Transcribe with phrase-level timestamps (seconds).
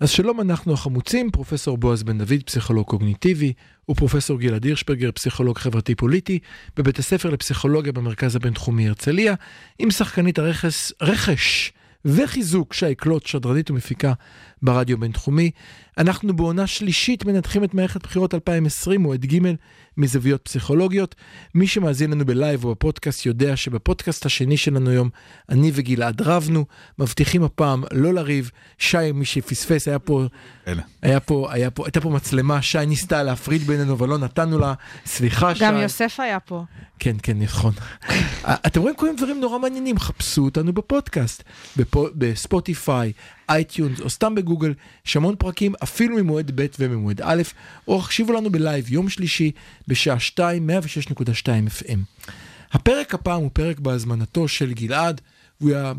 [0.00, 3.52] אז שלום, אנחנו החמוצים, פרופסור בועז בן דוד, פסיכולוג קוגניטיבי,
[3.90, 6.38] ופרופסור גלעד הירשברגר, פסיכולוג חברתי פוליטי,
[6.76, 9.34] בבית הספר לפסיכולוגיה במרכז הבינתחומי הרצליה,
[9.78, 11.72] עם שחקנית הרכס, רכש
[12.04, 14.12] וחיזוק שי קלוט, שדרנית ומפיקה
[14.62, 15.50] ברדיו בינתחומי.
[15.98, 19.38] אנחנו בעונה שלישית מנתחים את מערכת בחירות 2020, מועד ג'
[19.96, 21.14] מזוויות פסיכולוגיות.
[21.54, 25.08] מי שמאזין לנו בלייב או בפודקאסט יודע שבפודקאסט השני שלנו היום,
[25.48, 26.64] אני וגלעד רבנו,
[26.98, 28.50] מבטיחים הפעם לא לריב.
[28.78, 30.24] שי, מי שפספס, היה פה,
[30.68, 30.82] אלה.
[31.02, 34.74] היה פה, היה פה, הייתה פה מצלמה, שי ניסתה להפריד בינינו, אבל לא נתנו לה.
[35.06, 35.64] סליחה, שי.
[35.64, 36.64] גם יוסף היה פה.
[36.98, 37.72] כן, כן, נכון.
[38.66, 41.42] אתם רואים, קוראים דברים נורא מעניינים, חפשו אותנו בפודקאסט,
[41.76, 43.12] בפו, ב Spotify,
[43.50, 44.74] iTunes, או סתם בגוגל,
[45.06, 47.42] יש המון פרקים, אפילו ממועד ב' וממועד א',
[47.88, 49.50] או הקשיבו לנו בלייב יום שלישי
[49.88, 51.46] בשעה 2, 106.2
[51.80, 51.98] FM.
[52.72, 55.20] הפרק הפעם הוא פרק בהזמנתו של גלעד,
[55.60, 55.92] והוא היה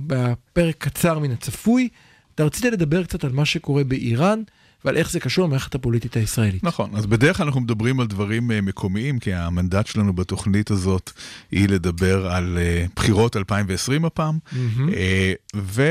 [0.53, 1.89] פרק קצר מן הצפוי.
[2.35, 4.41] אתה רצית לדבר קצת על מה שקורה באיראן,
[4.85, 6.63] ועל איך זה קשור למערכת הפוליטית הישראלית.
[6.63, 11.11] נכון, אז בדרך כלל אנחנו מדברים על דברים uh, מקומיים, כי המנדט שלנו בתוכנית הזאת
[11.51, 14.57] היא לדבר על uh, בחירות 2020 הפעם, mm-hmm.
[15.55, 15.83] ו,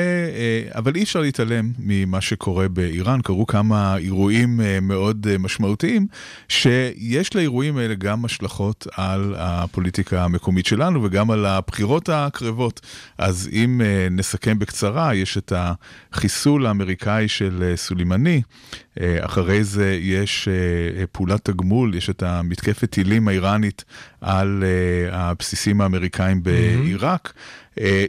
[0.75, 6.07] אבל אי אפשר להתעלם ממה שקורה באיראן, קרו כמה אירועים מאוד משמעותיים,
[6.49, 12.81] שיש לאירועים האלה גם השלכות על הפוליטיקה המקומית שלנו וגם על הבחירות הקרבות.
[13.19, 15.53] אז אם נסכם בקצרה, יש את
[16.13, 18.43] החיסול האמריקאי של סולימני,
[19.21, 20.49] אחרי זה יש
[21.13, 23.85] פעולת תגמול, יש את המתקפת טילים האיראנית
[24.21, 24.65] על
[25.13, 27.33] הבסיסים האמריקאים בעיראק.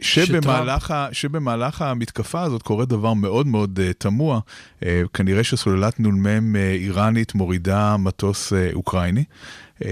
[0.00, 4.40] שבמהלך, ה, שבמהלך המתקפה הזאת קורה דבר מאוד מאוד תמוה,
[5.14, 9.24] כנראה שסוללת נ"מ איראנית מורידה מטוס אוקראיני.
[9.82, 9.84] Uh,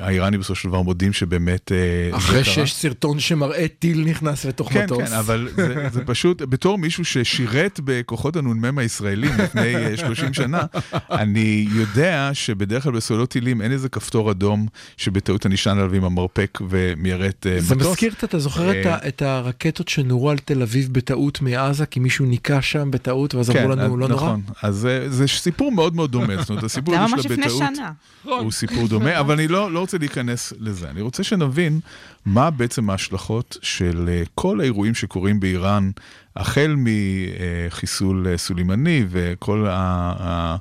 [0.00, 1.72] האיראנים בסופו של דבר מודים שבאמת
[2.12, 4.98] uh, אחרי שיש סרטון שמראה טיל נכנס לתוך כן, מטוס.
[4.98, 10.34] כן, כן, אבל זה, זה פשוט, בתור מישהו ששירת בכוחות הנ"מ הישראלים לפני uh, 30
[10.34, 10.62] שנה,
[11.10, 14.66] אני יודע שבדרך כלל בסוללות טילים אין איזה כפתור אדום
[14.96, 17.88] שבטעות אני נשען עליו עם המרפק ומיירט uh, זה מטוס.
[17.88, 22.26] מזכיר קצת, אתה זוכר את, את הרקטות שנורו על תל אביב בטעות מעזה, כי מישהו
[22.26, 24.22] ניקה שם בטעות, ואז אמרו לנו, לא נורא?
[24.22, 27.44] נכון, אז זה, זה סיפור מאוד מאוד דומה, זאת אומרת, הסיפור הזה ממש של לפני
[27.44, 27.92] הבטעות שנה.
[28.24, 30.90] הוא סיפור דומה, אבל אני לא, לא רוצה להיכנס לזה.
[30.90, 31.80] אני רוצה שנבין
[32.26, 35.90] מה בעצם ההשלכות של אה, כל האירועים שקורים באיראן,
[36.36, 40.56] החל מחיסול אה, סולימני וכל ה-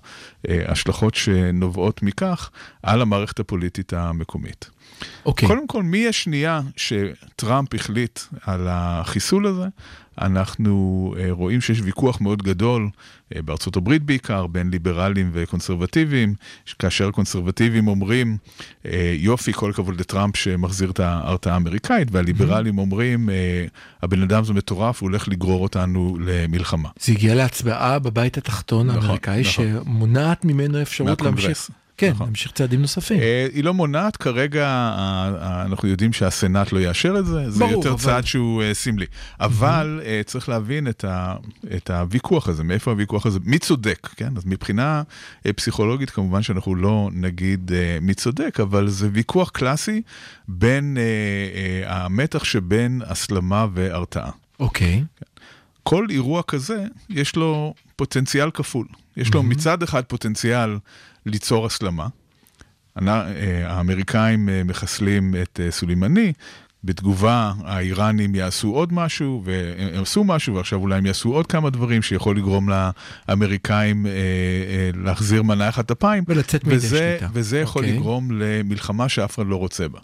[0.49, 2.49] ההשלכות שנובעות מכך
[2.83, 4.69] על המערכת הפוליטית המקומית.
[5.25, 5.47] אוקיי.
[5.47, 9.67] קודם כל, מהשנייה שטראמפ החליט על החיסול הזה,
[10.21, 16.33] אנחנו uh, רואים שיש ויכוח מאוד גדול, uh, בארצות הברית בעיקר, בין ליברלים וקונסרבטיבים,
[16.79, 18.37] כאשר קונסרבטיבים אומרים,
[18.83, 23.33] uh, יופי, כל הכבוד לטראמפ שמחזיר את ההרתעה האמריקאית, והליברלים אומרים, uh,
[24.03, 26.89] הבן אדם זה מטורף, הוא הולך לגרור אותנו למלחמה.
[26.99, 29.65] זה הגיע להצבעה בבית התחתון נכון, האמריקאי, נכון.
[29.65, 31.21] שמונעת ממנו אפשרות.
[31.21, 31.69] להמשיך.
[31.97, 32.25] כן, נכון.
[32.27, 33.19] להמשיך צעדים נוספים.
[33.19, 37.71] אה, היא לא מונעת, כרגע אה, אנחנו יודעים שהסנאט לא יאשר את זה, זה ברור,
[37.71, 39.05] יותר אבל- צעד שהוא אה, סמלי.
[39.39, 41.35] אבל אה, צריך להבין את ה-
[41.75, 44.33] את הוויכוח הזה, מאיפה הוויכוח הזה, מי צודק, כן?
[44.37, 45.03] אז מבחינה
[45.45, 50.01] אה, פסיכולוגית כמובן שאנחנו לא נגיד אה, מי צודק, אבל זה ויכוח קלאסי
[50.47, 51.03] בין אה,
[51.87, 54.31] אה, המתח שבין הסלמה והרתעה.
[54.59, 55.03] אוקיי.
[55.83, 58.87] כל אירוע כזה, יש לו פוטנציאל כפול.
[59.17, 60.77] יש לו מצד אחד פוטנציאל
[61.25, 62.07] ליצור הסלמה.
[62.97, 63.07] אה,
[63.65, 66.33] האמריקאים אה, מחסלים את אה, סולימני,
[66.83, 72.01] בתגובה האיראנים יעשו עוד משהו, והם עשו משהו, ועכשיו אולי הם יעשו עוד כמה דברים
[72.01, 76.23] שיכול לגרום לאמריקאים אה, אה, להחזיר מנה אחת אפיים.
[76.27, 77.33] ולצאת מידי וזה, שליטה.
[77.33, 77.97] וזה יכול אוקיי.
[77.97, 79.99] לגרום למלחמה שאף אחד לא רוצה בה.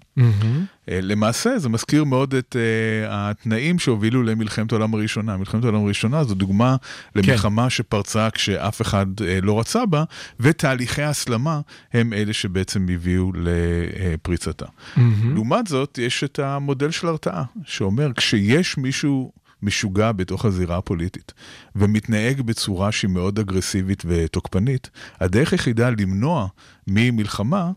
[0.90, 5.38] אה, למעשה זה מזכיר מאוד את uh, התנאים שהובילו למלחמת העולם הראשונה.
[5.38, 6.76] מלחמת העולם הראשונה זו דוגמה
[7.16, 7.70] למלחמה כן.
[7.70, 10.04] שפרצה כשאף אחד uh, לא רצה בה,
[10.40, 11.60] ותהליכי ההסלמה
[11.94, 14.66] הם אלה שבעצם הביאו לפריצתה.
[14.98, 15.34] מהמם.
[15.34, 19.32] לעומת זאת, יש את המודל של הרתעה, שאומר כשיש מישהו
[19.64, 21.34] משוגע בתוך הזירה הפוליטית,
[21.76, 24.90] ומתנהג בצורה שהיא מאוד אגרסיבית ותוקפנית,
[25.20, 26.48] הדרך היחידה למנוע
[26.88, 27.72] ממלחמה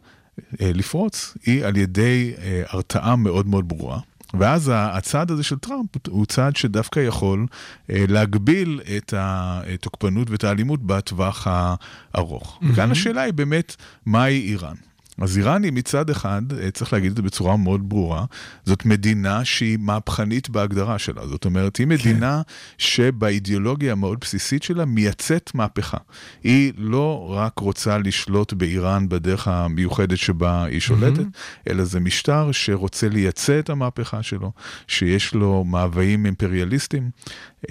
[0.60, 4.00] לפרוץ היא על ידי אה, הרתעה מאוד מאוד ברורה.
[4.34, 7.46] ואז הצעד הזה של טראמפ הוא צעד שדווקא יכול
[7.90, 12.60] אה, להגביל את התוקפנות ואת האלימות בטווח הארוך.
[12.62, 13.76] וכאן השאלה היא באמת,
[14.06, 14.76] מהי איראן?
[15.22, 18.24] אז איראן היא מצד אחד, אה, צריך להגיד את זה בצורה מאוד ברורה,
[18.64, 21.26] זאת מדינה שהיא מהפכנית בהגדרה שלה.
[21.26, 22.42] זאת אומרת, היא מדינה
[22.78, 25.96] שבאידיאולוגיה המאוד בסיסית שלה מייצאת מהפכה.
[26.44, 31.24] היא לא רק רוצה לשלוט באיראן בדרך המיוחדת שבה היא שולטת,
[31.68, 34.52] אלא זה משטר שרוצה לייצא את המהפכה שלו,
[34.88, 37.10] שיש לו מאוויים אימפריאליסטיים.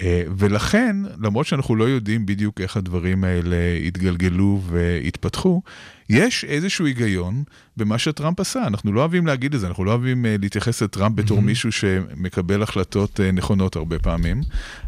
[0.00, 3.56] אה, ולכן, למרות שאנחנו לא יודעים בדיוק איך הדברים האלה
[3.86, 5.62] התגלגלו והתפתחו,
[6.12, 7.44] יש איזשהו היגיון
[7.76, 8.66] במה שטראמפ עשה.
[8.66, 11.42] אנחנו לא אוהבים להגיד את זה, אנחנו לא אוהבים uh, להתייחס לטראמפ בתור mm-hmm.
[11.42, 14.42] מישהו שמקבל החלטות uh, נכונות הרבה פעמים,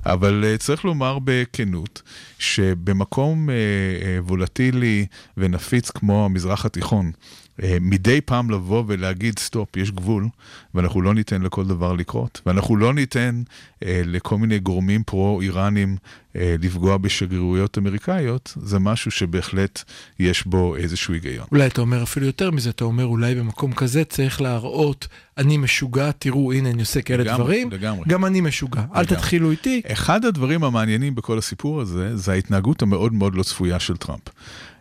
[0.06, 2.02] אבל uh, צריך לומר בכנות,
[2.38, 5.06] שבמקום uh, uh, וולטילי
[5.36, 7.12] ונפיץ כמו המזרח התיכון,
[7.80, 10.28] מדי פעם לבוא ולהגיד, סטופ, יש גבול,
[10.74, 13.42] ואנחנו לא ניתן לכל דבר לקרות, ואנחנו לא ניתן
[13.84, 15.96] אה, לכל מיני גורמים פרו-איראנים
[16.36, 19.82] אה, לפגוע בשגרירויות אמריקאיות, זה משהו שבהחלט
[20.18, 21.46] יש בו איזשהו היגיון.
[21.52, 25.06] אולי אתה אומר אפילו יותר מזה, אתה אומר אולי במקום כזה צריך להראות,
[25.38, 28.04] אני משוגע, תראו, הנה אני עושה כאלה לגמרי, דברים, לגמרי.
[28.08, 29.06] גם אני משוגע, אל לגמרי.
[29.06, 29.82] תתחילו איתי.
[29.92, 34.28] אחד הדברים המעניינים בכל הסיפור הזה, זה ההתנהגות המאוד מאוד לא צפויה של טראמפ.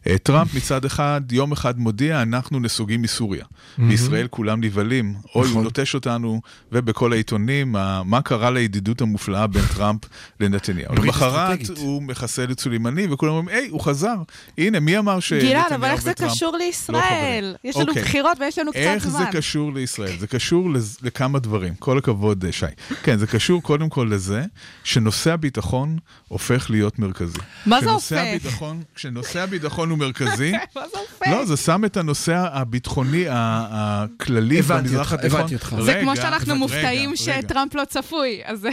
[0.07, 3.45] אה, טראמפ מצד אחד, יום אחד מודיע, אנחנו נסוגים מסוריה.
[3.77, 5.55] בישראל כולם נבהלים, אוי, נכון.
[5.55, 6.41] הוא נוטש אותנו,
[6.71, 7.71] ובכל העיתונים,
[8.05, 10.01] מה קרה לידידות המופלאה בין טראמפ
[10.39, 10.95] לנתניהו.
[10.95, 11.59] למחרת.
[11.77, 14.15] הוא מחסל את סולימני, וכולם אומרים, היי, הוא חזר.
[14.57, 15.83] הנה, מי אמר שנתניהו גלעד, וטראמפ...
[15.83, 17.55] אבל איך זה קשור לא לישראל?
[17.63, 17.93] יש לנו.
[17.93, 19.25] בחירות ויש לנו קצת איך זמן.
[19.25, 20.17] זה קשור לישראל?
[20.19, 20.97] זה קשור לז...
[21.01, 21.75] לכמה דברים.
[21.75, 22.65] כל הכבוד, אה, שי.
[23.03, 24.43] כן, זה קשור קודם כל לזה
[24.83, 25.97] שנושא הביטחון
[26.27, 27.39] הופך להיות מרכזי.
[27.65, 28.27] מה זה כשנושא הופך?
[28.29, 31.27] הביטחון, כשנושא הביטחון הוא מרכזי, מה זה הופך?
[31.27, 35.39] לא, זה שם את הנושא הביטחוני הכללי במזרח התיכון.
[35.39, 35.75] הבנתי אותך.
[35.81, 37.15] זה רגע, כמו שאנחנו מופתעים.
[37.15, 38.67] שטראמפ לא צפוי, אז...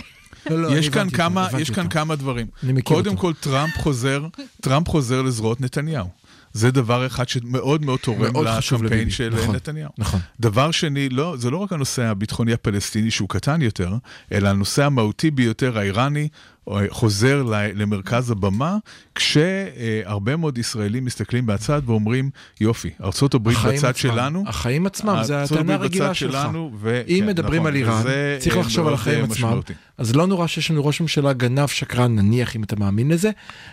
[0.50, 1.88] לא, לא, יש כאן כמה, יש כאן.
[1.88, 2.46] כמה דברים.
[2.62, 3.20] אני מכיר קודם אותו.
[3.20, 4.26] כל, טראמפ חוזר,
[4.60, 6.19] טראמפ חוזר לזרועות נתניהו.
[6.52, 9.90] זה דבר אחד שמאוד מאוד תורם מאוד לקמפיין של נכון, נתניהו.
[9.98, 10.20] נכון.
[10.40, 13.94] דבר שני, לא, זה לא רק הנושא הביטחוני הפלסטיני שהוא קטן יותר,
[14.32, 16.28] אלא הנושא המהותי ביותר האיראני
[16.90, 17.42] חוזר
[17.74, 18.76] למרכז הבמה,
[19.14, 22.30] כשהרבה מאוד ישראלים מסתכלים מהצד ואומרים,
[22.60, 26.32] יופי, ארצות הברית החיים בצד עצמם, שלנו, החיים עצמם, זה הטענה הרגילה בצד שלך.
[26.32, 28.02] שלנו, ו- אם כן, מדברים נכון, על איראן,
[28.38, 29.60] צריך אה, לחשוב על החיים אה, עצמם.
[29.98, 33.30] אז לא נורא שיש לנו ראש ממשלה גנב, שקרן, נניח אם אתה מאמין לזה.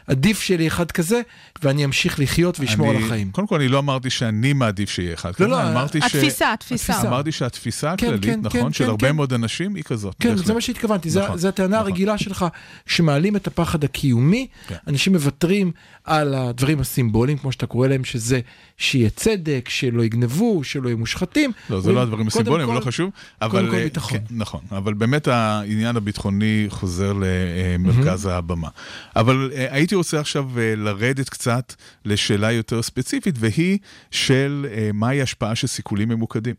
[0.08, 1.22] עדיף שיהיה לי אחד כזה,
[1.64, 3.32] ואני אמשיך לחיות ולשמור על החיים.
[3.32, 6.04] קודם כל, אני לא אמרתי שאני מעדיף שיהיה אחד כזה, לא, אמרתי ש...
[6.04, 7.02] התפיסה, התפיסה.
[7.02, 9.16] אמרתי שהתפיסה כן, הכללית, כן, נכון, כן, של כן, הרבה כן.
[9.16, 10.16] מאוד אנשים היא כזאת.
[10.20, 10.38] כן.
[10.38, 11.80] זה מה שהתכוונתי, זה- נכון, הטענה נכון.
[11.88, 12.46] הרגילה שלך,
[12.88, 14.76] שמעלים את הפחד הקיומי, כן.
[14.88, 15.72] אנשים מוותרים
[16.04, 18.40] על הדברים הסימבוליים, כמו שאתה קורא להם, שזה
[18.78, 21.52] שיהיה צדק, שלא יגנבו, שלא יהיו מושחתים.
[21.70, 23.10] לא, זה לא הדברים קודם הסימבוליים, לא חשוב.
[23.42, 24.18] אבל, כל אה, ביטחון.
[24.18, 28.70] כן, נכון, אבל באמת העניין הביטחוני חוזר למרכז הבמה.
[29.16, 31.74] אבל אה, הייתי רוצה עכשיו אה, לרדת קצת
[32.06, 33.78] לשאלה יותר ספציפית, והיא
[34.12, 36.56] של אה, מהי ההשפעה של סיכולים ממוקדים.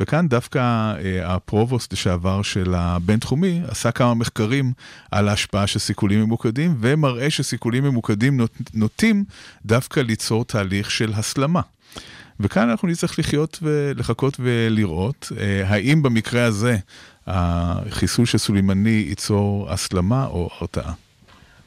[0.00, 4.72] וכאן דווקא אה, הפרובוסט לשעבר של הבינתחומי עשה כמה מחקרים
[5.10, 9.24] על ההשפעה של סיכולים ממוקדים, ומראה שסיכולים ממוקדים נוט, נוטים
[9.66, 11.60] דווקא ליצור תהליך של הסלמה.
[12.40, 16.76] וכאן אנחנו נצטרך לחיות ולחכות ולראות אה, האם במקרה הזה
[17.26, 20.92] החיסול של סולימני ייצור הסלמה או הרתעה.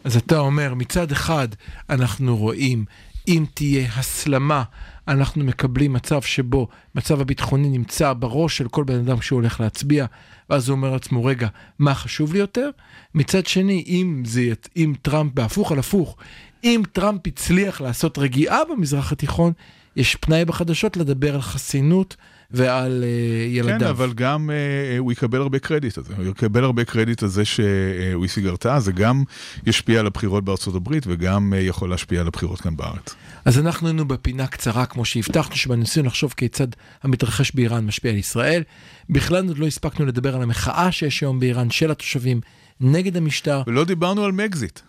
[0.03, 1.47] אז אתה אומר, מצד אחד
[1.89, 2.85] אנחנו רואים,
[3.27, 4.63] אם תהיה הסלמה,
[5.07, 10.05] אנחנו מקבלים מצב שבו מצב הביטחוני נמצא בראש של כל בן אדם כשהוא הולך להצביע,
[10.49, 11.47] ואז הוא אומר לעצמו, רגע,
[11.79, 12.69] מה חשוב לי יותר?
[13.15, 14.41] מצד שני, אם, זה,
[14.77, 16.17] אם טראמפ, בהפוך על הפוך,
[16.63, 19.53] אם טראמפ הצליח לעשות רגיעה במזרח התיכון,
[19.95, 22.15] יש פנאי בחדשות לדבר על חסינות
[22.53, 23.79] ועל uh, ילדיו.
[23.79, 26.13] כן, אבל גם אה, הוא יקבל הרבה קרדיט על זה.
[26.17, 29.23] הוא יקבל הרבה קרדיט על זה שהוא השיג הרתעה, זה גם
[29.65, 33.15] ישפיע על הבחירות בארצות הברית וגם אה, יכול להשפיע על הבחירות כאן בארץ.
[33.45, 36.67] אז אנחנו היינו בפינה קצרה, כמו שהבטחנו, שבניסיון לחשוב כיצד
[37.03, 38.63] המתרחש באיראן משפיע על ישראל.
[39.09, 42.41] בכלל עוד לא הספקנו לדבר על המחאה שיש היום באיראן של התושבים
[42.79, 44.79] נגד המשטר, ולא דיברנו על מגזיט.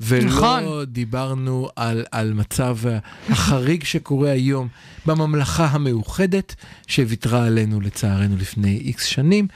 [0.00, 0.84] ולא נכון.
[0.84, 2.78] דיברנו על, על מצב
[3.28, 4.68] החריג שקורה היום
[5.06, 6.54] בממלכה המאוחדת,
[6.86, 9.48] שוויתרה עלינו לצערנו לפני איקס שנים,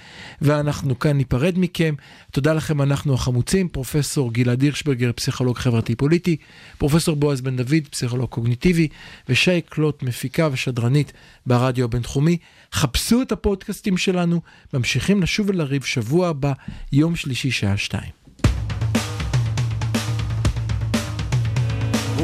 [0.42, 1.94] ואנחנו כאן ניפרד מכם.
[2.30, 6.36] תודה לכם, אנחנו החמוצים, פרופסור גלעד הירשברגר, פסיכולוג חברתי-פוליטי,
[6.78, 8.88] פרופסור בועז בן דוד, פסיכולוג קוגניטיבי,
[9.28, 11.12] ושי קלוט, מפיקה ושדרנית
[11.46, 12.38] ברדיו הבינתחומי.
[12.72, 14.40] חפשו את הפודקאסטים שלנו,
[14.74, 16.52] ממשיכים לשוב ולריב שבוע הבא,
[16.92, 18.21] יום שלישי, שעה שתיים.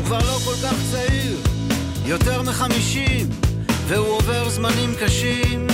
[0.09, 1.37] כבר לא כל כך צעיר,
[2.07, 3.29] יותר מחמישים,
[3.87, 5.67] והוא עובר זמנים קשים.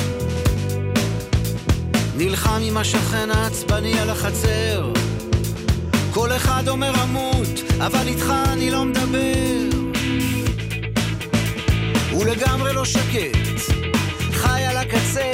[2.17, 4.93] נלחם עם השכן העצבני על החצר.
[6.11, 7.49] כל אחד אומר אמות,
[7.81, 9.79] אבל איתך אני לא מדבר.
[12.11, 13.39] הוא לגמרי לא שקט,
[14.33, 15.33] חי על הקצה,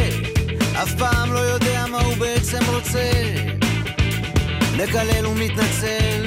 [0.82, 3.12] אף פעם לא יודע מה הוא בעצם רוצה.
[4.76, 6.26] מקלל ומתנצל,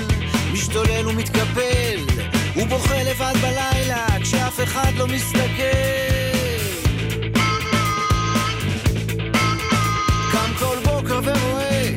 [0.53, 2.23] משתולל ומתקפל,
[2.55, 5.43] הוא בוכה לבד בלילה כשאף אחד לא מסתכל.
[10.31, 11.93] קם כל בוקר ורואה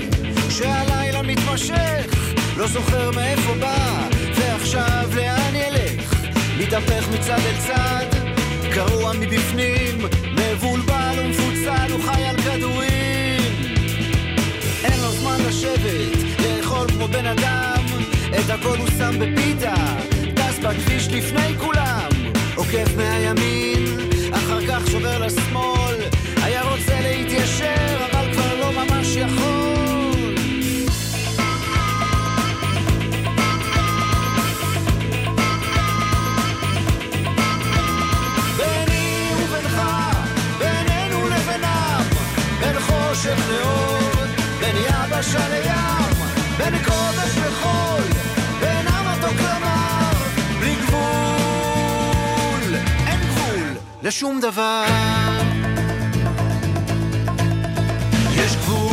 [0.51, 6.15] שהלילה מתמשך, לא זוכר מאיפה בא, ועכשיו לאן ילך?
[6.59, 8.07] מתהפך מצד אל צד,
[8.75, 9.99] קרוע מבפנים,
[10.33, 13.53] מבולבל ומפוצל, הוא חי על כדורים.
[14.85, 17.85] אין לו זמן לשבת, לאכול כמו בן אדם,
[18.39, 19.75] את הכל הוא שם בפיתה,
[20.69, 22.09] בכביש לפני כולם,
[22.55, 23.85] עוקף מהימין,
[24.33, 25.97] אחר כך שובר לשמאל,
[26.43, 30.35] היה רוצה להתיישר, אבל כבר לא ממש יכול.
[38.57, 38.89] בין
[44.61, 46.17] בין יבשה לים,
[46.59, 48.16] בין קודש לחול,
[54.07, 54.85] לשום דבר.
[58.37, 58.86] יש גבול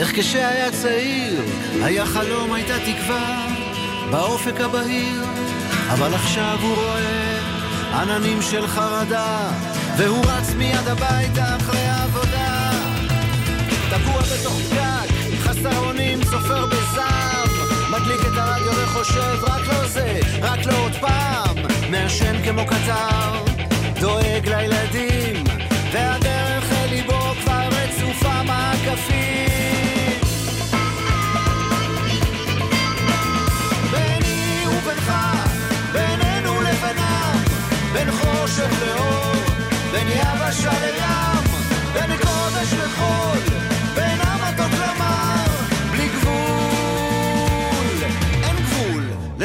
[0.00, 1.42] איך כשהיה צעיר,
[1.82, 3.46] היה חלום, הייתה תקווה,
[4.10, 5.24] באופק הבהיר,
[5.92, 7.38] אבל עכשיו הוא רואה
[7.94, 9.50] עננים של חרדה,
[9.96, 12.70] והוא רץ מיד הביתה אחרי העבודה.
[13.90, 17.48] תקוע בתוך פקק, חסר אונים, צופר בזעם,
[17.90, 21.56] מדליק את הרדיו וחושב, רק לא זה, רק לא עוד פעם,
[21.90, 23.44] מעשן כמו קטר,
[24.00, 24.69] דואג לילדים,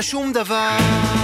[0.05, 1.14] לשום דבר.